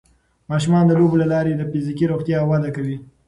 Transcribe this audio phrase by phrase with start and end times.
[0.51, 2.97] ماشومان د لوبو له لارې د فزیکي روغتیا وده کوي.